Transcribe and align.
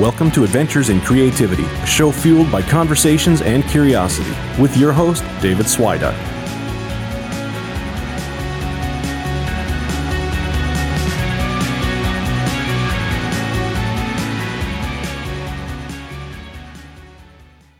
Welcome 0.00 0.32
to 0.32 0.42
Adventures 0.42 0.88
in 0.88 1.00
Creativity, 1.00 1.62
a 1.62 1.86
show 1.86 2.10
fueled 2.10 2.50
by 2.50 2.62
conversations 2.62 3.42
and 3.42 3.62
curiosity, 3.68 4.32
with 4.60 4.76
your 4.76 4.92
host, 4.92 5.22
David 5.40 5.66
Swiduck. 5.66 6.16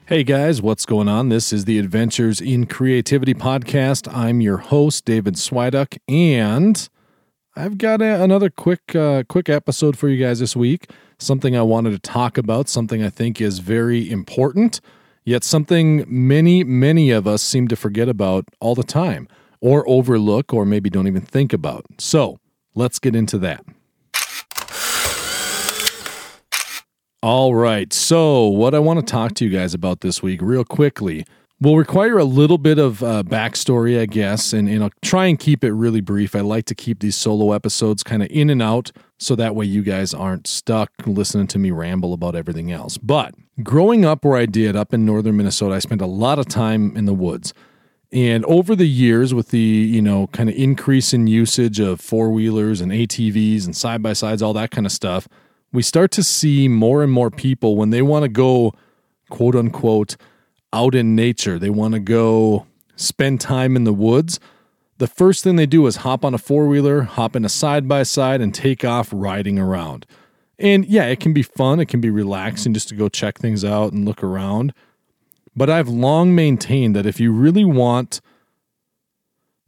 Hey 0.06 0.22
guys, 0.22 0.62
what's 0.62 0.86
going 0.86 1.08
on? 1.08 1.30
This 1.30 1.52
is 1.52 1.64
the 1.64 1.80
Adventures 1.80 2.40
in 2.40 2.66
Creativity 2.66 3.34
podcast. 3.34 4.06
I'm 4.14 4.40
your 4.40 4.58
host, 4.58 5.04
David 5.04 5.34
Swiduck, 5.34 5.98
and 6.06 6.88
I've 7.56 7.76
got 7.76 8.00
a, 8.00 8.22
another 8.22 8.50
quick 8.50 8.94
uh, 8.94 9.24
quick 9.28 9.48
episode 9.48 9.98
for 9.98 10.08
you 10.08 10.24
guys 10.24 10.38
this 10.38 10.54
week. 10.54 10.88
Something 11.24 11.56
I 11.56 11.62
wanted 11.62 11.92
to 11.92 11.98
talk 11.98 12.36
about, 12.36 12.68
something 12.68 13.02
I 13.02 13.08
think 13.08 13.40
is 13.40 13.60
very 13.60 14.10
important, 14.10 14.82
yet 15.24 15.42
something 15.42 16.04
many 16.06 16.62
many 16.64 17.10
of 17.12 17.26
us 17.26 17.42
seem 17.42 17.66
to 17.68 17.76
forget 17.76 18.10
about 18.10 18.44
all 18.60 18.74
the 18.74 18.82
time, 18.82 19.26
or 19.58 19.88
overlook, 19.88 20.52
or 20.52 20.66
maybe 20.66 20.90
don't 20.90 21.06
even 21.06 21.22
think 21.22 21.54
about. 21.54 21.86
So 21.96 22.40
let's 22.74 22.98
get 22.98 23.16
into 23.16 23.38
that. 23.38 23.64
All 27.22 27.54
right. 27.54 27.90
So, 27.90 28.44
what 28.48 28.74
I 28.74 28.78
want 28.78 29.00
to 29.00 29.10
talk 29.10 29.32
to 29.36 29.46
you 29.46 29.50
guys 29.50 29.72
about 29.72 30.02
this 30.02 30.22
week, 30.22 30.42
real 30.42 30.62
quickly, 30.62 31.24
will 31.58 31.78
require 31.78 32.18
a 32.18 32.24
little 32.24 32.58
bit 32.58 32.78
of 32.78 33.02
uh, 33.02 33.22
backstory, 33.22 33.98
I 33.98 34.04
guess, 34.04 34.52
and, 34.52 34.68
and 34.68 34.84
I'll 34.84 34.90
try 35.00 35.24
and 35.24 35.38
keep 35.38 35.64
it 35.64 35.72
really 35.72 36.02
brief. 36.02 36.36
I 36.36 36.40
like 36.40 36.66
to 36.66 36.74
keep 36.74 37.00
these 37.00 37.16
solo 37.16 37.52
episodes 37.52 38.02
kind 38.02 38.22
of 38.22 38.28
in 38.30 38.50
and 38.50 38.60
out 38.60 38.92
so 39.18 39.36
that 39.36 39.54
way 39.54 39.64
you 39.64 39.82
guys 39.82 40.12
aren't 40.12 40.46
stuck 40.46 40.90
listening 41.06 41.46
to 41.48 41.58
me 41.58 41.70
ramble 41.70 42.12
about 42.12 42.34
everything 42.34 42.72
else. 42.72 42.98
But 42.98 43.34
growing 43.62 44.04
up 44.04 44.24
where 44.24 44.36
I 44.36 44.46
did, 44.46 44.76
up 44.76 44.92
in 44.92 45.06
northern 45.06 45.36
Minnesota, 45.36 45.74
I 45.74 45.78
spent 45.78 46.00
a 46.00 46.06
lot 46.06 46.38
of 46.38 46.46
time 46.46 46.96
in 46.96 47.04
the 47.04 47.14
woods. 47.14 47.54
And 48.12 48.44
over 48.44 48.76
the 48.76 48.86
years, 48.86 49.34
with 49.34 49.48
the 49.48 49.58
you 49.58 50.00
know 50.00 50.28
kind 50.28 50.48
of 50.48 50.54
increase 50.56 51.12
in 51.12 51.26
usage 51.26 51.80
of 51.80 52.00
four 52.00 52.30
wheelers 52.30 52.80
and 52.80 52.92
ATVs 52.92 53.64
and 53.64 53.76
side 53.76 54.02
by 54.02 54.12
sides, 54.12 54.42
all 54.42 54.52
that 54.52 54.70
kind 54.70 54.86
of 54.86 54.92
stuff, 54.92 55.26
we 55.72 55.82
start 55.82 56.10
to 56.12 56.22
see 56.22 56.68
more 56.68 57.02
and 57.02 57.12
more 57.12 57.30
people 57.30 57.76
when 57.76 57.90
they 57.90 58.02
want 58.02 58.22
to 58.22 58.28
go, 58.28 58.72
quote 59.30 59.56
unquote, 59.56 60.16
out 60.72 60.94
in 60.94 61.16
nature, 61.16 61.58
they 61.58 61.70
want 61.70 61.94
to 61.94 62.00
go 62.00 62.66
spend 62.96 63.40
time 63.40 63.76
in 63.76 63.84
the 63.84 63.92
woods. 63.92 64.38
The 64.98 65.06
first 65.06 65.42
thing 65.42 65.56
they 65.56 65.66
do 65.66 65.86
is 65.86 65.96
hop 65.96 66.24
on 66.24 66.34
a 66.34 66.38
four 66.38 66.66
wheeler, 66.66 67.02
hop 67.02 67.34
in 67.34 67.44
a 67.44 67.48
side 67.48 67.88
by 67.88 68.04
side, 68.04 68.40
and 68.40 68.54
take 68.54 68.84
off 68.84 69.08
riding 69.12 69.58
around. 69.58 70.06
And 70.58 70.84
yeah, 70.86 71.06
it 71.06 71.18
can 71.18 71.32
be 71.32 71.42
fun, 71.42 71.80
it 71.80 71.86
can 71.86 72.00
be 72.00 72.10
relaxing 72.10 72.74
just 72.74 72.88
to 72.90 72.94
go 72.94 73.08
check 73.08 73.38
things 73.38 73.64
out 73.64 73.92
and 73.92 74.04
look 74.04 74.22
around. 74.22 74.72
But 75.56 75.68
I've 75.68 75.88
long 75.88 76.34
maintained 76.34 76.94
that 76.96 77.06
if 77.06 77.18
you 77.18 77.32
really 77.32 77.64
want 77.64 78.20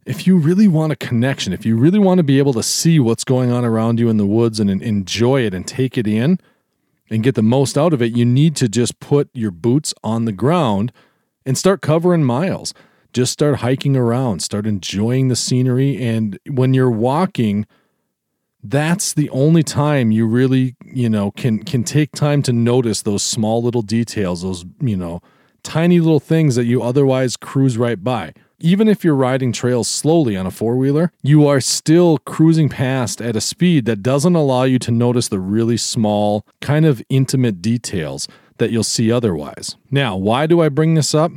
if 0.05 0.25
you 0.25 0.37
really 0.37 0.69
want 0.69 0.93
a 0.93 0.95
connection, 0.95 1.51
if 1.51 1.65
you 1.65 1.75
really 1.75 1.99
want 1.99 2.19
to 2.19 2.23
be 2.23 2.39
able 2.39 2.53
to 2.53 2.63
see 2.63 2.97
what's 2.97 3.25
going 3.25 3.51
on 3.51 3.65
around 3.65 3.99
you 3.99 4.07
in 4.07 4.15
the 4.15 4.25
woods 4.25 4.57
and 4.57 4.69
enjoy 4.69 5.41
it 5.41 5.53
and 5.53 5.67
take 5.67 5.97
it 5.97 6.07
in 6.07 6.39
and 7.09 7.23
get 7.23 7.35
the 7.35 7.41
most 7.41 7.77
out 7.77 7.93
of 7.93 8.01
it, 8.01 8.15
you 8.15 8.23
need 8.23 8.55
to 8.55 8.69
just 8.69 9.01
put 9.01 9.29
your 9.33 9.51
boots 9.51 9.93
on 10.05 10.23
the 10.23 10.31
ground 10.31 10.93
and 11.45 11.57
start 11.57 11.81
covering 11.81 12.23
miles. 12.23 12.73
Just 13.17 13.33
start 13.33 13.55
hiking 13.61 13.97
around, 13.97 14.43
start 14.43 14.67
enjoying 14.67 15.27
the 15.27 15.35
scenery. 15.35 15.99
And 15.99 16.37
when 16.47 16.75
you're 16.75 16.91
walking, 16.91 17.65
that's 18.61 19.11
the 19.11 19.27
only 19.31 19.63
time 19.63 20.11
you 20.11 20.27
really, 20.27 20.75
you 20.85 21.09
know, 21.09 21.31
can 21.31 21.63
can 21.63 21.83
take 21.83 22.11
time 22.11 22.43
to 22.43 22.53
notice 22.53 23.01
those 23.01 23.23
small 23.23 23.63
little 23.63 23.81
details, 23.81 24.43
those, 24.43 24.65
you 24.79 24.95
know, 24.95 25.23
tiny 25.63 25.99
little 25.99 26.19
things 26.19 26.53
that 26.57 26.65
you 26.65 26.83
otherwise 26.83 27.35
cruise 27.37 27.75
right 27.75 28.03
by 28.03 28.33
even 28.59 28.87
if 28.87 29.03
you're 29.03 29.15
riding 29.15 29.51
trails 29.51 29.87
slowly 29.87 30.37
on 30.37 30.45
a 30.45 30.51
four 30.51 30.77
wheeler, 30.77 31.11
you 31.23 31.47
are 31.47 31.61
still 31.61 32.19
cruising 32.19 32.69
past 32.69 33.19
at 33.19 33.35
a 33.35 33.41
speed 33.41 33.85
that 33.85 34.03
doesn't 34.03 34.35
allow 34.35 34.63
you 34.63 34.79
to 34.79 34.91
notice 34.91 35.27
the 35.27 35.39
really 35.39 35.77
small, 35.77 36.45
kind 36.61 36.85
of 36.85 37.01
intimate 37.09 37.61
details 37.63 38.27
that 38.57 38.71
you'll 38.71 38.83
see 38.83 39.11
otherwise. 39.11 39.75
Now, 39.91 40.17
why 40.17 40.47
do 40.47 40.61
I 40.61 40.69
bring 40.69 40.95
this 40.95 41.13
up? 41.13 41.31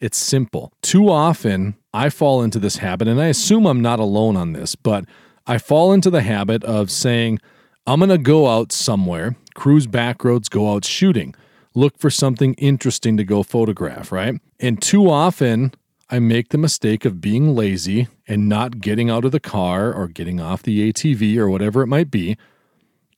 It's 0.00 0.16
simple. 0.16 0.72
Too 0.80 1.10
often, 1.10 1.76
I 1.92 2.08
fall 2.08 2.42
into 2.42 2.58
this 2.58 2.78
habit, 2.78 3.06
and 3.06 3.20
I 3.20 3.26
assume 3.26 3.66
I'm 3.66 3.82
not 3.82 4.00
alone 4.00 4.36
on 4.36 4.54
this, 4.54 4.74
but 4.74 5.04
I 5.46 5.58
fall 5.58 5.92
into 5.92 6.08
the 6.10 6.22
habit 6.22 6.64
of 6.64 6.90
saying, 6.90 7.38
I'm 7.86 8.00
going 8.00 8.08
to 8.10 8.18
go 8.18 8.48
out 8.48 8.72
somewhere, 8.72 9.36
cruise 9.54 9.86
back 9.86 10.24
roads, 10.24 10.48
go 10.48 10.72
out 10.72 10.84
shooting, 10.84 11.34
look 11.74 11.98
for 11.98 12.08
something 12.08 12.54
interesting 12.54 13.16
to 13.18 13.24
go 13.24 13.42
photograph, 13.42 14.10
right? 14.10 14.40
And 14.58 14.80
too 14.80 15.10
often, 15.10 15.72
I 16.08 16.18
make 16.18 16.48
the 16.48 16.58
mistake 16.58 17.04
of 17.04 17.20
being 17.20 17.54
lazy 17.54 18.08
and 18.26 18.48
not 18.48 18.80
getting 18.80 19.10
out 19.10 19.24
of 19.24 19.32
the 19.32 19.40
car 19.40 19.92
or 19.92 20.08
getting 20.08 20.40
off 20.40 20.62
the 20.62 20.90
ATV 20.92 21.36
or 21.36 21.48
whatever 21.50 21.82
it 21.82 21.88
might 21.88 22.10
be 22.10 22.36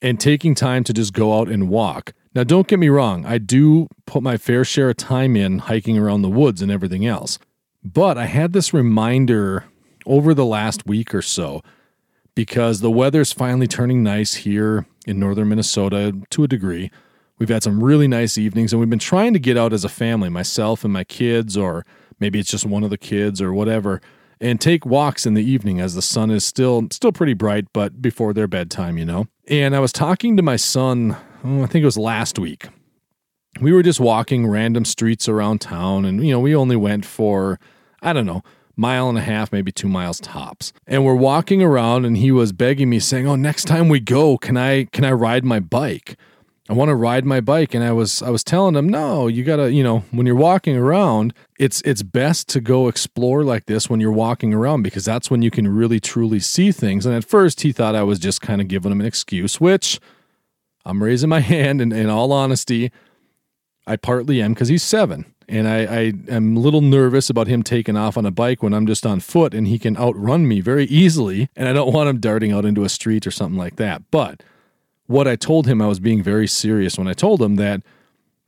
and 0.03 0.19
taking 0.21 0.55
time 0.55 0.85
to 0.85 0.93
just 0.93 1.15
go 1.15 1.39
out 1.39 1.49
and 1.49 1.69
walk. 1.69 2.13
Now, 2.35 2.45
don't 2.45 2.67
get 2.67 2.79
me 2.79 2.89
wrong, 2.89 3.25
I 3.25 3.39
do 3.39 3.89
put 4.07 4.23
my 4.23 4.37
fair 4.37 4.65
share 4.65 4.91
of 4.91 4.97
time 4.97 5.37
in 5.37 5.61
hiking 5.61 5.97
around 5.97 6.23
the 6.23 6.31
woods 6.31 6.61
and 6.61 6.71
everything 6.71 7.07
else. 7.07 7.39
But 7.85 8.19
I 8.19 8.27
had 8.27 8.53
this 8.53 8.75
reminder 8.75 9.65
over 10.05 10.35
the 10.35 10.45
last 10.45 10.87
week 10.87 11.15
or 11.15 11.23
so 11.23 11.63
because 12.35 12.81
the 12.81 12.91
weather's 12.91 13.33
finally 13.33 13.69
turning 13.69 14.03
nice 14.03 14.35
here 14.35 14.87
in 15.07 15.21
northern 15.21 15.49
Minnesota 15.49 16.13
to 16.31 16.45
a 16.45 16.49
degree. 16.49 16.91
We've 17.39 17.49
had 17.49 17.63
some 17.63 17.83
really 17.83 18.09
nice 18.09 18.39
evenings 18.39 18.73
and 18.73 18.81
we've 18.81 18.91
been 18.91 18.99
trying 18.99 19.33
to 19.35 19.39
get 19.39 19.59
out 19.59 19.73
as 19.73 19.85
a 19.85 19.89
family, 19.89 20.29
myself 20.29 20.85
and 20.85 20.93
my 20.93 21.05
kids, 21.05 21.57
or 21.57 21.85
maybe 22.19 22.39
it's 22.39 22.51
just 22.51 22.65
one 22.65 22.83
of 22.83 22.91
the 22.91 22.99
kids 22.99 23.41
or 23.41 23.53
whatever 23.53 24.01
and 24.43 24.61
take 24.61 24.85
walks 24.85 25.25
in 25.25 25.35
the 25.35 25.43
evening 25.43 25.81
as 25.81 25.95
the 25.95 26.03
sun 26.03 26.31
is 26.31 26.45
still 26.45 26.89
still 26.91 27.13
pretty 27.13 27.33
bright 27.33 27.67
but 27.73 28.03
before 28.03 28.35
their 28.35 28.49
bedtime 28.49 28.99
you 28.99 29.05
know. 29.05 29.27
And 29.49 29.75
i 29.75 29.81
was 29.81 29.93
talking 29.93 30.37
to 30.37 30.43
my 30.43 30.57
son 30.57 31.17
oh, 31.45 31.63
i 31.63 31.67
think 31.67 31.83
it 31.83 31.87
was 31.87 31.99
last 31.99 32.39
week. 32.39 32.69
We 33.61 33.73
were 33.73 33.83
just 33.83 34.01
walking 34.01 34.47
random 34.47 34.85
streets 34.85 35.29
around 35.29 35.61
town 35.61 36.05
and 36.05 36.27
you 36.27 36.33
know 36.33 36.41
we 36.41 36.55
only 36.55 36.77
went 36.77 37.07
for 37.07 37.59
i 38.03 38.13
don't 38.13 38.27
know 38.27 38.43
mile 38.75 39.09
and 39.09 39.19
a 39.19 39.23
half 39.23 39.53
maybe 39.53 39.71
two 39.71 39.89
miles 39.89 40.19
tops. 40.19 40.73
And 40.87 41.05
we're 41.05 41.15
walking 41.15 41.63
around 41.63 42.07
and 42.07 42.17
he 42.17 42.33
was 42.33 42.53
begging 42.53 42.91
me 42.91 42.99
saying 42.99 43.27
oh 43.27 43.37
next 43.37 43.65
time 43.65 43.89
we 43.89 44.01
go 44.01 44.37
can 44.37 44.57
i 44.57 44.85
can 44.87 45.05
i 45.05 45.13
ride 45.13 45.45
my 45.45 45.61
bike 45.61 46.19
I 46.69 46.75
want 46.75 46.91
to 46.91 46.95
ride 46.95 47.25
my 47.25 47.41
bike 47.41 47.75
and 47.75 47.83
I 47.83 47.91
was 47.93 48.23
I 48.23 48.31
was 48.31 48.45
telling 48.45 48.77
him 48.77 48.89
no 48.89 49.27
you 49.27 49.43
got 49.43 49.57
to 49.57 49.73
you 49.73 49.83
know 49.83 50.05
when 50.13 50.27
you're 50.27 50.37
walking 50.37 50.77
around 50.77 51.35
it's 51.59 51.83
it's 51.83 52.03
best 52.03 52.49
to 52.51 52.61
go 52.61 52.87
explore 52.87 53.43
like 53.43 53.67
this 53.67 53.91
when 53.91 54.01
you're 54.01 54.13
walking 54.13 54.55
around 54.55 54.83
because 54.83 55.05
that's 55.05 55.31
when 55.31 55.43
you 55.43 55.51
can 55.51 55.67
really 55.69 55.99
truly 55.99 56.39
see 56.39 56.71
things. 56.71 57.05
And 57.05 57.15
at 57.15 57.25
first 57.25 57.63
he 57.63 57.73
thought 57.73 57.97
I 57.97 58.05
was 58.05 58.19
just 58.19 58.41
kind 58.41 58.61
of 58.61 58.69
giving 58.69 58.93
him 58.93 59.01
an 59.01 59.07
excuse 59.07 59.61
which 59.61 59.99
I'm 60.85 61.03
raising 61.03 61.29
my 61.29 61.41
hand 61.55 61.81
and 61.81 61.93
in 61.93 62.09
all 62.09 62.33
honesty 62.33 62.93
I 63.85 63.97
partly 63.97 64.41
am 64.41 64.55
because 64.55 64.69
he's 64.69 64.85
7 64.85 65.27
and 65.49 65.67
I, 65.67 65.79
I 65.81 66.13
am 66.29 66.57
a 66.57 66.61
little 66.61 66.81
nervous 66.81 67.29
about 67.29 67.49
him 67.49 67.65
taking 67.65 67.97
off 67.97 68.17
on 68.17 68.25
a 68.25 68.31
bike 68.31 68.63
when 68.63 68.73
I'm 68.73 68.87
just 68.87 69.05
on 69.05 69.19
foot 69.19 69.53
and 69.53 69.67
he 69.67 69.81
can 69.81 69.97
outrun 69.97 70.47
me 70.47 70.61
very 70.61 70.85
easily 70.85 71.49
and 71.57 71.69
I 71.69 71.73
don't 71.73 71.93
want 71.93 72.09
him 72.09 72.21
darting 72.21 72.53
out 72.53 72.65
into 72.65 72.85
a 72.85 72.89
street 72.89 73.27
or 73.27 73.33
something 73.33 73.59
like 73.59 73.77
that. 73.77 74.03
But 74.13 74.45
what 75.13 75.29
I 75.29 75.37
told 75.37 75.67
him, 75.67 75.83
I 75.83 75.87
was 75.87 76.01
being 76.01 76.23
very 76.23 76.49
serious 76.49 76.97
when 76.97 77.07
I 77.07 77.13
told 77.13 77.43
him 77.43 77.57
that 77.57 77.83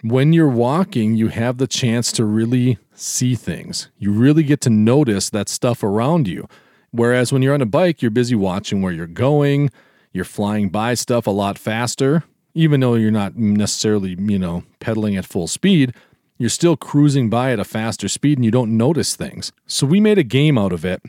when 0.03 0.33
you're 0.33 0.49
walking, 0.49 1.15
you 1.15 1.29
have 1.29 1.59
the 1.59 1.67
chance 1.67 2.11
to 2.13 2.25
really 2.25 2.79
see 2.95 3.35
things. 3.35 3.91
You 3.99 4.13
really 4.13 4.43
get 4.43 4.63
to 4.63 4.71
notice 4.71 5.29
that 5.31 5.51
stuff 5.51 5.83
around 5.83 6.27
you. 6.27 6.49
Whereas 6.91 7.33
when 7.33 7.43
you're 7.43 7.55
on 7.55 7.61
a 7.61 7.67
bike, 7.67 8.01
you're 8.01 8.11
busy 8.11 8.35
watching 8.35 8.81
where 8.81 8.93
you're 8.93 9.07
going, 9.07 9.71
you're 10.13 10.25
flying 10.25 10.71
by 10.71 10.95
stuff 10.95 11.27
a 11.27 11.31
lot 11.31 11.59
faster, 11.59 12.25
even 12.55 12.81
though 12.81 12.95
you're 12.95 13.11
not 13.11 13.37
necessarily, 13.37 14.17
you 14.19 14.39
know, 14.39 14.65
pedaling 14.81 15.17
at 15.17 15.27
full 15.27 15.49
speed. 15.49 15.95
You're 16.39 16.51
still 16.51 16.77
cruising 16.77 17.29
by 17.29 17.53
at 17.53 17.61
a 17.61 17.65
faster 17.65 18.09
speed 18.09 18.39
and 18.39 18.45
you 18.45 18.51
don't 18.51 18.77
notice 18.77 19.17
things. 19.17 19.53
So 19.67 19.87
we 19.87 20.01
made 20.01 20.19
a 20.19 20.25
game 20.25 20.57
out 20.57 20.73
of 20.73 20.85
it 20.85 21.03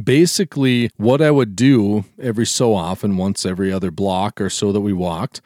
basically 0.00 0.90
what 0.96 1.20
I 1.20 1.30
would 1.30 1.56
do 1.56 2.04
every 2.20 2.46
so 2.46 2.74
often, 2.74 3.16
once 3.16 3.44
every 3.46 3.72
other 3.72 3.90
block 3.90 4.40
or 4.40 4.50
so 4.50 4.72
that 4.72 4.80
we 4.80 4.92
walked, 4.92 5.40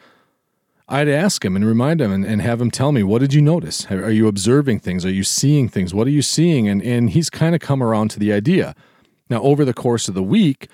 I'd 0.89 1.09
ask 1.09 1.43
him 1.43 1.55
and 1.55 1.65
remind 1.65 1.99
him 1.99 2.11
and, 2.11 2.25
and 2.25 2.41
have 2.41 2.61
him 2.61 2.71
tell 2.71 2.91
me, 2.91 3.03
what 3.03 3.19
did 3.19 3.33
you 3.33 3.41
notice? 3.41 3.85
Are 3.91 4.11
you 4.11 4.27
observing 4.27 4.79
things? 4.79 5.05
Are 5.05 5.11
you 5.11 5.23
seeing 5.23 5.67
things? 5.67 5.93
What 5.93 6.07
are 6.07 6.11
you 6.11 6.21
seeing? 6.21 6.69
And, 6.69 6.81
and 6.81 7.09
he's 7.09 7.29
kind 7.29 7.53
of 7.55 7.61
come 7.61 7.83
around 7.83 8.09
to 8.11 8.19
the 8.19 8.31
idea. 8.31 8.73
Now, 9.29 9.41
over 9.41 9.65
the 9.65 9.73
course 9.73 10.07
of 10.07 10.13
the 10.13 10.23
week, 10.23 10.69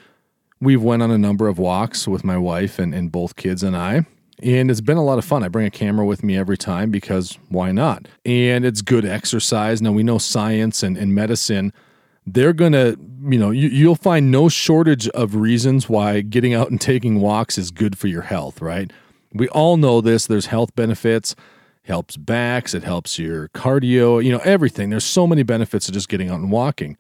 we've 0.61 0.83
went 0.83 1.01
on 1.01 1.09
a 1.09 1.17
number 1.17 1.47
of 1.47 1.57
walks 1.57 2.07
with 2.07 2.23
my 2.23 2.37
wife 2.37 2.77
and, 2.77 2.93
and 2.93 3.11
both 3.11 3.35
kids 3.35 3.63
and 3.63 3.75
I. 3.75 4.05
And 4.41 4.69
it's 4.69 4.81
been 4.81 4.97
a 4.97 5.03
lot 5.03 5.17
of 5.17 5.25
fun. 5.25 5.41
I 5.41 5.47
bring 5.47 5.65
a 5.65 5.71
camera 5.71 6.05
with 6.05 6.23
me 6.23 6.37
every 6.37 6.57
time 6.57 6.91
because 6.91 7.39
why 7.49 7.71
not? 7.71 8.07
And 8.23 8.65
it's 8.65 8.81
good 8.81 9.05
exercise. 9.05 9.81
Now, 9.81 9.93
we 9.93 10.03
know 10.03 10.19
science 10.19 10.83
and, 10.83 10.97
and 10.97 11.15
medicine– 11.15 11.73
they're 12.25 12.53
going 12.53 12.71
to, 12.71 12.97
you 13.29 13.37
know, 13.37 13.51
you, 13.51 13.67
you'll 13.69 13.95
find 13.95 14.31
no 14.31 14.49
shortage 14.49 15.07
of 15.09 15.35
reasons 15.35 15.89
why 15.89 16.21
getting 16.21 16.53
out 16.53 16.71
and 16.71 16.79
taking 16.79 17.19
walks 17.19 17.57
is 17.57 17.71
good 17.71 17.97
for 17.97 18.07
your 18.07 18.21
health, 18.21 18.61
right? 18.61 18.91
We 19.33 19.49
all 19.49 19.77
know 19.77 20.01
this. 20.01 20.27
There's 20.27 20.45
health 20.45 20.75
benefits, 20.75 21.35
helps 21.83 22.15
backs, 22.17 22.73
it 22.73 22.83
helps 22.83 23.19
your 23.19 23.49
cardio, 23.49 24.23
you 24.23 24.31
know, 24.31 24.41
everything. 24.43 24.89
There's 24.89 25.03
so 25.03 25.27
many 25.27 25.43
benefits 25.43 25.87
to 25.87 25.91
just 25.91 26.09
getting 26.09 26.29
out 26.29 26.39
and 26.39 26.51
walking. 26.51 26.97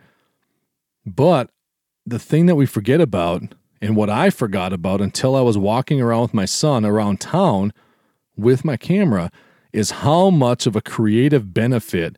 But 1.05 1.49
the 2.05 2.19
thing 2.19 2.47
that 2.47 2.55
we 2.55 2.65
forget 2.65 2.99
about, 2.99 3.43
and 3.81 3.95
what 3.95 4.09
I 4.09 4.29
forgot 4.29 4.73
about 4.73 5.01
until 5.01 5.35
I 5.35 5.41
was 5.41 5.57
walking 5.57 6.01
around 6.01 6.21
with 6.21 6.33
my 6.33 6.45
son 6.45 6.85
around 6.85 7.19
town 7.21 7.73
with 8.35 8.65
my 8.65 8.77
camera, 8.77 9.31
is 9.71 9.91
how 9.91 10.29
much 10.29 10.65
of 10.65 10.75
a 10.75 10.81
creative 10.81 11.53
benefit 11.53 12.17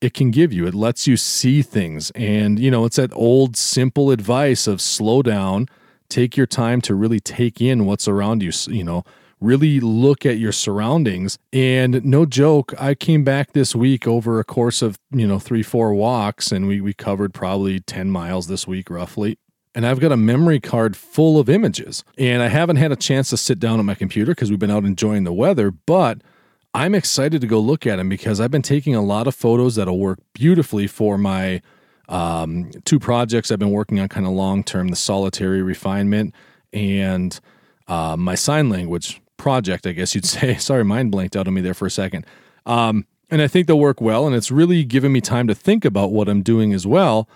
it 0.00 0.14
can 0.14 0.30
give 0.30 0.52
you. 0.52 0.66
It 0.66 0.74
lets 0.74 1.06
you 1.06 1.16
see 1.16 1.62
things. 1.62 2.10
And, 2.12 2.58
you 2.58 2.70
know, 2.70 2.84
it's 2.84 2.96
that 2.96 3.12
old 3.14 3.56
simple 3.56 4.10
advice 4.10 4.66
of 4.66 4.80
slow 4.80 5.22
down, 5.22 5.66
take 6.08 6.36
your 6.36 6.46
time 6.46 6.80
to 6.82 6.94
really 6.94 7.20
take 7.20 7.60
in 7.60 7.86
what's 7.86 8.06
around 8.08 8.42
you, 8.42 8.52
you 8.68 8.84
know, 8.84 9.04
really 9.40 9.80
look 9.80 10.24
at 10.24 10.38
your 10.38 10.52
surroundings. 10.52 11.38
And 11.52 12.04
no 12.04 12.26
joke, 12.26 12.74
I 12.78 12.94
came 12.94 13.24
back 13.24 13.52
this 13.52 13.74
week 13.74 14.06
over 14.06 14.38
a 14.40 14.44
course 14.44 14.82
of, 14.82 14.98
you 15.10 15.26
know, 15.26 15.38
three, 15.38 15.62
four 15.62 15.94
walks, 15.94 16.52
and 16.52 16.66
we, 16.66 16.80
we 16.80 16.94
covered 16.94 17.34
probably 17.34 17.80
10 17.80 18.10
miles 18.10 18.46
this 18.46 18.66
week, 18.66 18.90
roughly. 18.90 19.38
And 19.74 19.86
I've 19.86 20.00
got 20.00 20.12
a 20.12 20.16
memory 20.16 20.60
card 20.60 20.96
full 20.96 21.38
of 21.38 21.48
images. 21.48 22.02
And 22.16 22.42
I 22.42 22.48
haven't 22.48 22.76
had 22.76 22.90
a 22.90 22.96
chance 22.96 23.30
to 23.30 23.36
sit 23.36 23.60
down 23.60 23.78
at 23.78 23.84
my 23.84 23.94
computer 23.94 24.32
because 24.32 24.50
we've 24.50 24.58
been 24.58 24.70
out 24.70 24.84
enjoying 24.84 25.24
the 25.24 25.32
weather, 25.32 25.70
but 25.70 26.20
I'm 26.78 26.94
excited 26.94 27.40
to 27.40 27.48
go 27.48 27.58
look 27.58 27.88
at 27.88 27.96
them 27.96 28.08
because 28.08 28.40
I've 28.40 28.52
been 28.52 28.62
taking 28.62 28.94
a 28.94 29.02
lot 29.02 29.26
of 29.26 29.34
photos 29.34 29.74
that'll 29.74 29.98
work 29.98 30.20
beautifully 30.32 30.86
for 30.86 31.18
my 31.18 31.60
um, 32.08 32.70
two 32.84 33.00
projects 33.00 33.50
I've 33.50 33.58
been 33.58 33.72
working 33.72 33.98
on 33.98 34.06
kind 34.06 34.24
of 34.24 34.32
long 34.32 34.62
term 34.62 34.86
the 34.86 34.96
solitary 34.96 35.60
refinement 35.60 36.36
and 36.72 37.38
uh, 37.88 38.16
my 38.16 38.36
sign 38.36 38.70
language 38.70 39.20
project, 39.36 39.88
I 39.88 39.92
guess 39.92 40.14
you'd 40.14 40.24
say. 40.36 40.56
Sorry, 40.56 40.84
mind 40.84 41.10
blanked 41.10 41.34
out 41.34 41.48
on 41.48 41.54
me 41.54 41.62
there 41.62 41.74
for 41.74 41.86
a 41.86 41.90
second. 41.90 42.24
Um, 42.64 43.06
and 43.28 43.42
I 43.42 43.48
think 43.48 43.66
they'll 43.66 43.80
work 43.80 44.00
well. 44.00 44.24
And 44.24 44.36
it's 44.36 44.52
really 44.52 44.84
given 44.84 45.10
me 45.10 45.20
time 45.20 45.48
to 45.48 45.56
think 45.56 45.84
about 45.84 46.12
what 46.12 46.28
I'm 46.28 46.42
doing 46.42 46.72
as 46.72 46.86
well 46.86 47.28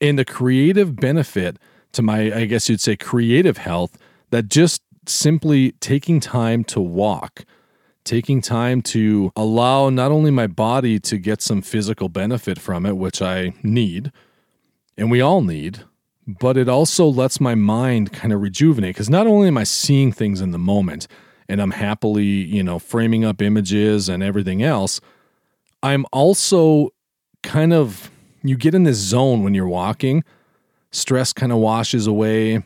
and 0.00 0.18
the 0.18 0.24
creative 0.24 0.96
benefit 0.96 1.58
to 1.92 2.00
my, 2.00 2.32
I 2.34 2.46
guess 2.46 2.70
you'd 2.70 2.80
say, 2.80 2.96
creative 2.96 3.58
health 3.58 3.98
that 4.30 4.48
just 4.48 4.80
simply 5.04 5.72
taking 5.72 6.20
time 6.20 6.64
to 6.64 6.80
walk 6.80 7.44
taking 8.08 8.40
time 8.40 8.80
to 8.80 9.30
allow 9.36 9.90
not 9.90 10.10
only 10.10 10.30
my 10.30 10.46
body 10.46 10.98
to 10.98 11.18
get 11.18 11.42
some 11.42 11.60
physical 11.60 12.08
benefit 12.08 12.58
from 12.58 12.86
it, 12.86 12.96
which 12.96 13.20
I 13.20 13.52
need, 13.62 14.10
and 14.96 15.10
we 15.10 15.20
all 15.20 15.42
need, 15.42 15.80
but 16.26 16.56
it 16.56 16.70
also 16.70 17.06
lets 17.06 17.38
my 17.38 17.54
mind 17.54 18.10
kind 18.12 18.32
of 18.32 18.40
rejuvenate 18.40 18.94
because 18.94 19.10
not 19.10 19.26
only 19.26 19.48
am 19.48 19.58
I 19.58 19.64
seeing 19.64 20.10
things 20.10 20.40
in 20.40 20.52
the 20.52 20.58
moment 20.58 21.06
and 21.50 21.60
I'm 21.60 21.72
happily, 21.72 22.24
you 22.24 22.62
know, 22.62 22.78
framing 22.78 23.26
up 23.26 23.42
images 23.42 24.08
and 24.08 24.22
everything 24.22 24.62
else, 24.62 25.02
I'm 25.82 26.06
also 26.10 26.88
kind 27.42 27.74
of, 27.74 28.10
you 28.42 28.56
get 28.56 28.74
in 28.74 28.84
this 28.84 28.96
zone 28.96 29.42
when 29.42 29.52
you're 29.52 29.68
walking, 29.68 30.24
stress 30.92 31.34
kind 31.34 31.52
of 31.52 31.58
washes 31.58 32.06
away. 32.06 32.62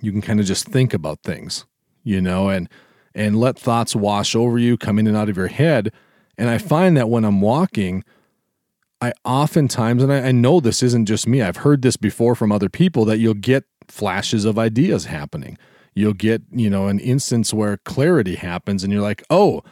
You 0.00 0.12
can 0.12 0.22
kind 0.22 0.38
of 0.38 0.46
just 0.46 0.68
think 0.68 0.94
about 0.94 1.24
things, 1.24 1.66
you 2.04 2.20
know, 2.20 2.50
and 2.50 2.68
and 3.14 3.38
let 3.38 3.58
thoughts 3.58 3.94
wash 3.94 4.34
over 4.34 4.58
you, 4.58 4.76
come 4.76 4.98
in 4.98 5.06
and 5.06 5.16
out 5.16 5.28
of 5.28 5.36
your 5.36 5.46
head. 5.46 5.92
And 6.36 6.50
I 6.50 6.58
find 6.58 6.96
that 6.96 7.08
when 7.08 7.24
I'm 7.24 7.40
walking, 7.40 8.04
I 9.00 9.12
oftentimes, 9.24 10.02
and 10.02 10.12
I, 10.12 10.28
I, 10.28 10.32
know 10.32 10.60
this 10.60 10.82
isn't 10.82 11.06
just 11.06 11.26
me, 11.28 11.42
I've 11.42 11.58
heard 11.58 11.82
this 11.82 11.96
before 11.96 12.34
from 12.34 12.50
other 12.50 12.68
people 12.68 13.04
that 13.04 13.18
you'll 13.18 13.34
get 13.34 13.64
flashes 13.86 14.44
of 14.44 14.58
ideas 14.58 15.04
happening. 15.04 15.58
You'll 15.94 16.14
get, 16.14 16.42
you 16.50 16.70
know, 16.70 16.88
an 16.88 16.98
instance 16.98 17.54
where 17.54 17.76
clarity 17.78 18.34
happens 18.34 18.82
and 18.82 18.92
you're 18.92 19.02
like, 19.02 19.22
oh, 19.30 19.62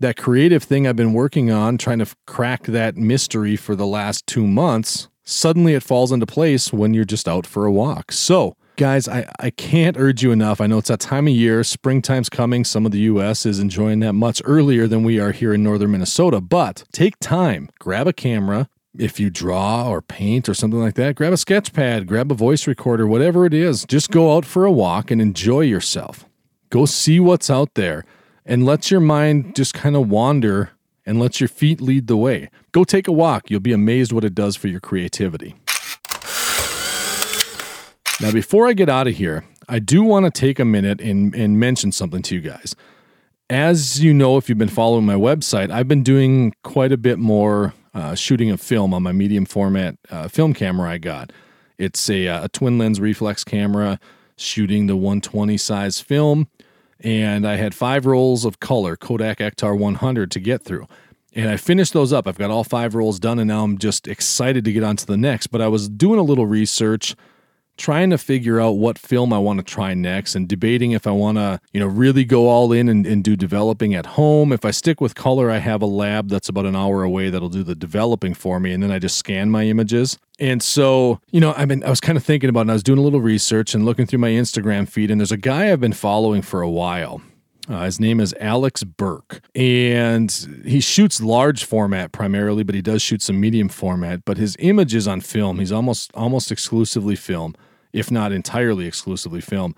that 0.00 0.16
creative 0.16 0.62
thing 0.62 0.86
I've 0.86 0.96
been 0.96 1.12
working 1.12 1.50
on, 1.50 1.78
trying 1.78 2.00
to 2.00 2.06
crack 2.26 2.64
that 2.64 2.96
mystery 2.96 3.56
for 3.56 3.76
the 3.76 3.86
last 3.86 4.26
two 4.26 4.46
months, 4.46 5.08
suddenly 5.24 5.74
it 5.74 5.82
falls 5.82 6.10
into 6.10 6.26
place 6.26 6.72
when 6.72 6.94
you're 6.94 7.04
just 7.04 7.28
out 7.28 7.46
for 7.46 7.66
a 7.66 7.72
walk. 7.72 8.10
So, 8.10 8.56
Guys, 8.76 9.06
I, 9.06 9.30
I 9.38 9.50
can't 9.50 9.96
urge 9.96 10.24
you 10.24 10.32
enough. 10.32 10.60
I 10.60 10.66
know 10.66 10.78
it's 10.78 10.88
that 10.88 10.98
time 10.98 11.28
of 11.28 11.32
year. 11.32 11.62
Springtime's 11.62 12.28
coming. 12.28 12.64
Some 12.64 12.84
of 12.84 12.90
the 12.90 12.98
U.S. 13.00 13.46
is 13.46 13.60
enjoying 13.60 14.00
that 14.00 14.14
much 14.14 14.42
earlier 14.44 14.88
than 14.88 15.04
we 15.04 15.20
are 15.20 15.30
here 15.30 15.54
in 15.54 15.62
northern 15.62 15.92
Minnesota. 15.92 16.40
But 16.40 16.82
take 16.92 17.16
time, 17.20 17.70
grab 17.78 18.08
a 18.08 18.12
camera. 18.12 18.68
If 18.98 19.20
you 19.20 19.30
draw 19.30 19.88
or 19.88 20.02
paint 20.02 20.48
or 20.48 20.54
something 20.54 20.80
like 20.80 20.94
that, 20.96 21.14
grab 21.14 21.32
a 21.32 21.36
sketch 21.36 21.72
pad, 21.72 22.08
grab 22.08 22.32
a 22.32 22.34
voice 22.34 22.66
recorder, 22.66 23.06
whatever 23.06 23.46
it 23.46 23.54
is. 23.54 23.84
Just 23.84 24.10
go 24.10 24.36
out 24.36 24.44
for 24.44 24.64
a 24.64 24.72
walk 24.72 25.12
and 25.12 25.22
enjoy 25.22 25.60
yourself. 25.60 26.24
Go 26.70 26.84
see 26.84 27.20
what's 27.20 27.50
out 27.50 27.74
there 27.74 28.04
and 28.44 28.66
let 28.66 28.90
your 28.90 29.00
mind 29.00 29.54
just 29.54 29.72
kind 29.74 29.94
of 29.94 30.10
wander 30.10 30.70
and 31.06 31.20
let 31.20 31.40
your 31.40 31.48
feet 31.48 31.80
lead 31.80 32.08
the 32.08 32.16
way. 32.16 32.50
Go 32.72 32.82
take 32.82 33.06
a 33.06 33.12
walk. 33.12 33.50
You'll 33.50 33.60
be 33.60 33.72
amazed 33.72 34.12
what 34.12 34.24
it 34.24 34.34
does 34.34 34.56
for 34.56 34.66
your 34.66 34.80
creativity. 34.80 35.54
Now, 38.20 38.30
before 38.30 38.68
I 38.68 38.74
get 38.74 38.88
out 38.88 39.08
of 39.08 39.16
here, 39.16 39.44
I 39.68 39.80
do 39.80 40.02
want 40.04 40.24
to 40.24 40.30
take 40.30 40.60
a 40.60 40.64
minute 40.64 41.00
and, 41.00 41.34
and 41.34 41.58
mention 41.58 41.90
something 41.90 42.22
to 42.22 42.36
you 42.36 42.40
guys. 42.40 42.76
As 43.50 44.02
you 44.02 44.14
know, 44.14 44.36
if 44.36 44.48
you've 44.48 44.58
been 44.58 44.68
following 44.68 45.04
my 45.04 45.14
website, 45.14 45.70
I've 45.70 45.88
been 45.88 46.02
doing 46.02 46.54
quite 46.62 46.92
a 46.92 46.96
bit 46.96 47.18
more 47.18 47.74
uh, 47.92 48.14
shooting 48.14 48.50
of 48.50 48.60
film 48.60 48.94
on 48.94 49.02
my 49.02 49.12
medium 49.12 49.44
format 49.44 49.96
uh, 50.10 50.28
film 50.28 50.54
camera 50.54 50.90
I 50.90 50.98
got. 50.98 51.32
It's 51.76 52.08
a, 52.08 52.28
uh, 52.28 52.44
a 52.44 52.48
twin 52.48 52.78
lens 52.78 53.00
reflex 53.00 53.42
camera 53.42 53.98
shooting 54.36 54.86
the 54.86 54.96
120 54.96 55.56
size 55.56 56.00
film, 56.00 56.48
and 57.00 57.46
I 57.46 57.56
had 57.56 57.74
five 57.74 58.06
rolls 58.06 58.44
of 58.44 58.60
color 58.60 58.96
Kodak 58.96 59.38
Ektar 59.38 59.76
100 59.76 60.30
to 60.30 60.40
get 60.40 60.62
through. 60.62 60.86
And 61.34 61.50
I 61.50 61.56
finished 61.56 61.92
those 61.92 62.12
up. 62.12 62.28
I've 62.28 62.38
got 62.38 62.50
all 62.50 62.62
five 62.62 62.94
rolls 62.94 63.18
done, 63.18 63.40
and 63.40 63.48
now 63.48 63.64
I'm 63.64 63.76
just 63.76 64.06
excited 64.06 64.64
to 64.64 64.72
get 64.72 64.84
on 64.84 64.94
to 64.96 65.06
the 65.06 65.16
next. 65.16 65.48
But 65.48 65.60
I 65.60 65.66
was 65.66 65.88
doing 65.88 66.20
a 66.20 66.22
little 66.22 66.46
research 66.46 67.16
trying 67.76 68.10
to 68.10 68.18
figure 68.18 68.60
out 68.60 68.72
what 68.72 68.98
film 68.98 69.32
I 69.32 69.38
want 69.38 69.58
to 69.58 69.64
try 69.64 69.94
next 69.94 70.34
and 70.34 70.48
debating 70.48 70.92
if 70.92 71.06
I 71.06 71.10
want 71.10 71.38
to, 71.38 71.60
you 71.72 71.80
know, 71.80 71.86
really 71.86 72.24
go 72.24 72.48
all 72.48 72.72
in 72.72 72.88
and, 72.88 73.06
and, 73.06 73.24
do 73.24 73.36
developing 73.36 73.94
at 73.94 74.04
home. 74.04 74.52
If 74.52 74.64
I 74.64 74.70
stick 74.70 75.00
with 75.00 75.14
color, 75.14 75.50
I 75.50 75.58
have 75.58 75.82
a 75.82 75.86
lab 75.86 76.28
that's 76.28 76.48
about 76.48 76.66
an 76.66 76.76
hour 76.76 77.02
away 77.02 77.30
that'll 77.30 77.48
do 77.48 77.62
the 77.62 77.74
developing 77.74 78.34
for 78.34 78.60
me, 78.60 78.72
and 78.72 78.82
then 78.82 78.90
I 78.90 78.98
just 78.98 79.16
scan 79.16 79.50
my 79.50 79.64
images. 79.64 80.18
And 80.38 80.62
so, 80.62 81.20
you 81.30 81.40
know, 81.40 81.52
I 81.54 81.64
mean, 81.64 81.82
I 81.84 81.90
was 81.90 82.00
kind 82.00 82.18
of 82.18 82.24
thinking 82.24 82.50
about 82.50 82.66
it. 82.66 82.70
I 82.70 82.74
was 82.74 82.82
doing 82.82 82.98
a 82.98 83.02
little 83.02 83.20
research 83.20 83.74
and 83.74 83.84
looking 83.84 84.06
through 84.06 84.18
my 84.18 84.30
Instagram 84.30 84.88
feed, 84.88 85.10
and 85.10 85.20
there's 85.20 85.32
a 85.32 85.36
guy 85.36 85.72
I've 85.72 85.80
been 85.80 85.92
following 85.92 86.42
for 86.42 86.60
a 86.60 86.70
while. 86.70 87.22
Uh, 87.68 87.84
his 87.84 87.98
name 87.98 88.20
is 88.20 88.34
Alex 88.40 88.84
Burke, 88.84 89.40
and 89.54 90.30
he 90.66 90.80
shoots 90.80 91.22
large 91.22 91.64
format 91.64 92.12
primarily, 92.12 92.62
but 92.62 92.74
he 92.74 92.82
does 92.82 93.00
shoot 93.00 93.22
some 93.22 93.40
medium 93.40 93.70
format. 93.70 94.24
But 94.24 94.36
his 94.36 94.54
images 94.58 95.08
on 95.08 95.22
film, 95.22 95.58
he's 95.58 95.72
almost 95.72 96.10
almost 96.14 96.52
exclusively 96.52 97.16
film, 97.16 97.54
if 97.94 98.10
not 98.10 98.32
entirely 98.32 98.86
exclusively 98.86 99.40
film. 99.40 99.74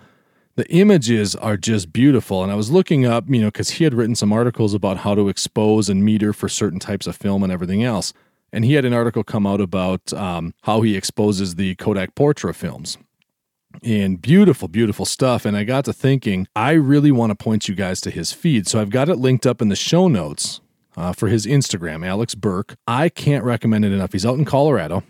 The 0.56 0.68
images 0.70 1.37
are 1.37 1.58
just 1.58 1.92
beautiful, 1.92 2.42
and 2.42 2.50
I 2.50 2.54
was 2.54 2.70
looking 2.70 3.04
up, 3.04 3.25
you 3.28 3.40
know, 3.42 3.49
because 3.49 3.70
he 3.70 3.85
had 3.85 3.92
written 3.92 4.14
some 4.14 4.32
articles 4.32 4.73
about 4.73 4.99
how 4.99 5.14
to 5.14 5.28
expose 5.28 5.90
and 5.90 6.02
meter 6.02 6.32
for 6.32 6.49
certain 6.49 6.80
types 6.80 7.06
of 7.06 7.14
film 7.14 7.42
and 7.42 7.52
everything 7.52 7.85
else. 7.85 8.14
And 8.52 8.64
he 8.64 8.73
had 8.73 8.87
an 8.87 8.94
article 8.94 9.23
come 9.23 9.46
out 9.46 9.61
about 9.61 10.14
um, 10.14 10.54
how 10.62 10.80
he 10.80 10.96
exposes 10.96 11.56
the 11.56 11.75
Kodak 11.75 12.14
Portra 12.14 12.54
films 12.54 12.96
and 13.82 14.23
beautiful, 14.23 14.68
beautiful 14.68 15.04
stuff. 15.04 15.44
And 15.44 15.56
I 15.56 15.64
got 15.64 15.85
to 15.85 15.92
thinking, 15.92 16.49
I 16.56 16.73
really 16.73 17.12
want 17.12 17.30
to 17.30 17.35
point 17.35 17.68
you 17.68 17.75
guys 17.75 18.00
to 18.02 18.11
his 18.11 18.32
feed. 18.32 18.66
So 18.66 18.80
I've 18.80 18.90
got 18.90 19.11
it 19.11 19.16
linked 19.16 19.46
up 19.46 19.61
in 19.61 19.68
the 19.68 19.76
show 19.76 20.08
notes 20.08 20.61
uh, 20.96 21.12
for 21.12 21.28
his 21.28 21.44
Instagram, 21.44 22.06
Alex 22.06 22.35
Burke. 22.35 22.76
I 22.87 23.11
can't 23.11 23.44
recommend 23.44 23.85
it 23.85 23.92
enough. 23.92 24.12
He's 24.12 24.25
out 24.25 24.38
in 24.38 24.46
Colorado. 24.46 25.02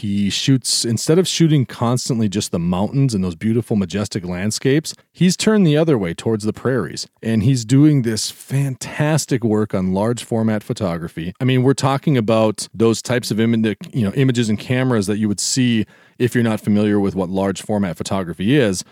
He 0.00 0.30
shoots, 0.30 0.86
instead 0.86 1.18
of 1.18 1.28
shooting 1.28 1.66
constantly 1.66 2.26
just 2.26 2.52
the 2.52 2.58
mountains 2.58 3.12
and 3.14 3.22
those 3.22 3.34
beautiful, 3.34 3.76
majestic 3.76 4.24
landscapes, 4.24 4.94
he's 5.12 5.36
turned 5.36 5.66
the 5.66 5.76
other 5.76 5.98
way 5.98 6.14
towards 6.14 6.44
the 6.44 6.54
prairies. 6.54 7.06
And 7.22 7.42
he's 7.42 7.66
doing 7.66 8.00
this 8.00 8.30
fantastic 8.30 9.44
work 9.44 9.74
on 9.74 9.92
large 9.92 10.24
format 10.24 10.62
photography. 10.62 11.34
I 11.38 11.44
mean, 11.44 11.62
we're 11.62 11.74
talking 11.74 12.16
about 12.16 12.66
those 12.72 13.02
types 13.02 13.30
of 13.30 13.38
Im- 13.38 13.62
you 13.62 13.76
know, 14.02 14.12
images 14.14 14.48
and 14.48 14.58
cameras 14.58 15.06
that 15.06 15.18
you 15.18 15.28
would 15.28 15.38
see 15.38 15.84
if 16.18 16.34
you're 16.34 16.42
not 16.42 16.62
familiar 16.62 16.98
with 16.98 17.14
what 17.14 17.28
large 17.28 17.60
format 17.60 17.98
photography 17.98 18.56
is. 18.56 18.82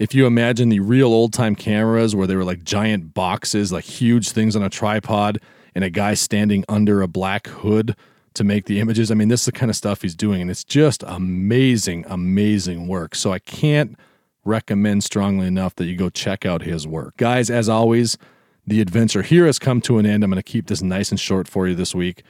If 0.00 0.12
you 0.12 0.26
imagine 0.26 0.70
the 0.70 0.80
real 0.80 1.12
old 1.12 1.32
time 1.32 1.54
cameras 1.54 2.16
where 2.16 2.26
they 2.26 2.34
were 2.34 2.44
like 2.44 2.64
giant 2.64 3.14
boxes, 3.14 3.70
like 3.70 3.84
huge 3.84 4.30
things 4.30 4.56
on 4.56 4.64
a 4.64 4.68
tripod, 4.68 5.38
and 5.76 5.84
a 5.84 5.90
guy 5.90 6.14
standing 6.14 6.64
under 6.68 7.00
a 7.00 7.06
black 7.06 7.46
hood 7.46 7.94
to 8.34 8.44
make 8.44 8.66
the 8.66 8.80
images. 8.80 9.10
I 9.10 9.14
mean, 9.14 9.28
this 9.28 9.42
is 9.42 9.46
the 9.46 9.52
kind 9.52 9.70
of 9.70 9.76
stuff 9.76 10.02
he's 10.02 10.14
doing, 10.14 10.40
and 10.40 10.50
it's 10.50 10.64
just 10.64 11.02
amazing, 11.06 12.04
amazing 12.08 12.88
work. 12.88 13.14
So 13.14 13.32
I 13.32 13.38
can't 13.38 13.98
recommend 14.44 15.04
strongly 15.04 15.46
enough 15.46 15.74
that 15.76 15.86
you 15.86 15.96
go 15.96 16.08
check 16.08 16.46
out 16.46 16.62
his 16.62 16.86
work. 16.86 17.16
Guys, 17.16 17.50
as 17.50 17.68
always, 17.68 18.16
the 18.66 18.80
adventure 18.80 19.22
here 19.22 19.46
has 19.46 19.58
come 19.58 19.80
to 19.82 19.98
an 19.98 20.06
end. 20.06 20.24
I'm 20.24 20.30
going 20.30 20.42
to 20.42 20.42
keep 20.42 20.66
this 20.66 20.82
nice 20.82 21.10
and 21.10 21.18
short 21.18 21.48
for 21.48 21.66
you 21.66 21.74
this 21.74 21.94
week. 21.94 22.22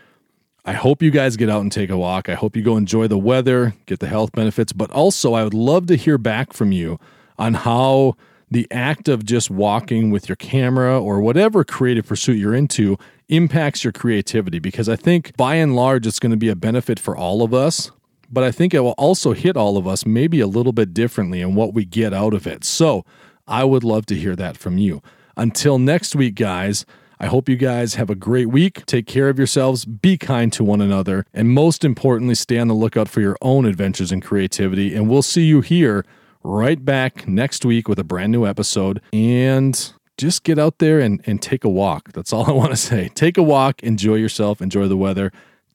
I 0.65 0.73
hope 0.73 1.03
you 1.03 1.11
guys 1.11 1.37
get 1.37 1.49
out 1.49 1.63
and 1.63 1.73
take 1.73 1.91
a 1.91 1.97
walk. 1.97 2.29
I 2.29 2.35
hope 2.35 2.55
you 2.55 2.63
go 2.63 2.77
enjoy 2.77 3.09
the 3.09 3.19
weather, 3.19 3.75
get 3.87 4.01
the 4.01 4.09
health 4.09 4.33
benefits, 4.33 4.73
but 4.73 4.91
also 4.91 5.35
I 5.35 5.45
would 5.45 5.55
love 5.55 5.87
to 5.87 5.97
hear 5.97 6.19
back 6.19 6.53
from 6.53 6.73
you 6.73 7.01
on 7.39 7.55
how 7.55 8.17
the 8.51 8.67
act 8.71 9.09
of 9.09 9.25
just 9.25 9.51
walking 9.51 10.11
with 10.11 10.29
your 10.29 10.37
camera 10.37 11.01
or 11.01 11.21
whatever 11.21 11.65
creative 11.65 12.07
pursuit 12.07 12.35
you're 12.35 12.55
into 12.55 12.99
impacts 13.29 13.85
your 13.85 13.93
creativity 13.93 14.59
because 14.59 14.89
I 14.89 14.97
think 14.97 15.37
by 15.37 15.57
and 15.57 15.77
large 15.77 16.07
it's 16.07 16.19
going 16.19 16.31
to 16.31 16.37
be 16.37 16.49
a 16.49 16.57
benefit 16.57 16.99
for 16.99 17.17
all 17.17 17.43
of 17.43 17.53
us. 17.53 17.91
But 18.31 18.45
I 18.45 18.51
think 18.51 18.75
it 18.75 18.81
will 18.81 18.93
also 18.93 19.33
hit 19.33 19.57
all 19.57 19.77
of 19.77 19.87
us 19.87 20.05
maybe 20.05 20.41
a 20.41 20.47
little 20.47 20.73
bit 20.73 20.93
differently 20.93 21.41
in 21.41 21.55
what 21.55 21.73
we 21.73 21.85
get 21.85 22.13
out 22.13 22.35
of 22.35 22.47
it. 22.47 22.63
So 22.65 23.05
I 23.47 23.65
would 23.65 23.85
love 23.85 24.05
to 24.07 24.15
hear 24.15 24.37
that 24.37 24.59
from 24.59 24.77
you. 24.77 25.03
Until 25.37 25.79
next 25.79 26.15
week, 26.15 26.35
guys, 26.35 26.85
I 27.21 27.27
hope 27.27 27.49
you 27.49 27.57
guys 27.57 27.95
have 27.95 28.11
a 28.11 28.15
great 28.15 28.49
week. 28.49 28.85
Take 28.87 29.07
care 29.07 29.29
of 29.29 29.39
yourselves, 29.39 29.85
be 29.85 30.17
kind 30.17 30.53
to 30.53 30.63
one 30.63 30.81
another, 30.81 31.27
and 31.33 31.51
most 31.51 31.85
importantly, 31.85 32.35
stay 32.35 32.59
on 32.59 32.69
the 32.69 32.75
lookout 32.75 33.09
for 33.09 33.21
your 33.21 33.37
own 33.41 33.65
adventures 33.65 34.13
and 34.13 34.23
creativity. 34.23 34.95
And 34.95 35.09
we'll 35.09 35.23
see 35.23 35.45
you 35.45 35.61
here 35.61 36.05
right 36.43 36.85
back 36.85 37.29
next 37.29 37.65
week 37.65 37.89
with 37.89 37.99
a 37.99 38.05
brand 38.05 38.33
new 38.33 38.47
episode. 38.47 39.01
And 39.13 39.93
just 40.17 40.43
get 40.43 40.59
out 40.59 40.79
there 40.79 41.01
and, 41.01 41.21
and 41.27 41.41
take 41.41 41.65
a 41.65 41.69
walk. 41.69 42.13
That's 42.13 42.33
all 42.33 42.47
I 42.51 42.53
want 42.53 42.71
to 42.71 42.77
say. 42.77 43.09
Take 43.15 43.39
a 43.39 43.43
walk, 43.43 43.83
enjoy 43.83 44.17
yourself, 44.17 44.61
enjoy 44.61 44.89
the 44.89 44.97
weather. 44.97 45.33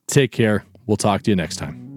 Take 0.08 0.32
care. 0.32 0.66
We'll 0.86 0.98
talk 0.98 1.24
to 1.24 1.32
you 1.32 1.36
next 1.36 1.56
time. 1.56 1.94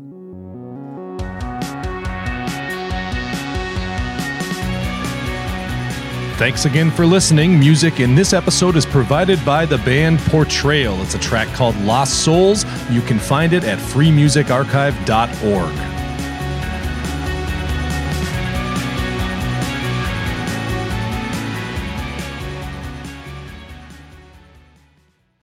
Thanks 6.37 6.67
again 6.67 6.91
for 6.91 7.07
listening. 7.07 7.59
Music 7.59 7.99
in 7.99 8.15
this 8.15 8.35
episode 8.35 8.77
is 8.77 8.85
provided 8.85 9.43
by 9.43 9.65
the 9.65 9.79
band 9.79 10.19
Portrayal. 10.19 11.01
It's 11.01 11.15
a 11.15 11.19
track 11.19 11.49
called 11.55 11.75
Lost 11.79 12.25
Souls. 12.25 12.67
You 12.91 13.01
can 13.01 13.19
find 13.19 13.55
it 13.55 13.65
at 13.65 13.79
freemusicarchive.org. 13.79 15.96